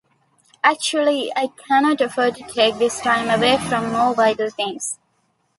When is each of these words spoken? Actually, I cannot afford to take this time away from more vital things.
Actually, 0.63 1.31
I 1.35 1.51
cannot 1.67 2.01
afford 2.01 2.35
to 2.37 2.41
take 2.47 2.79
this 2.79 3.01
time 3.01 3.29
away 3.29 3.57
from 3.59 3.91
more 3.91 4.15
vital 4.15 4.49
things. 4.49 4.97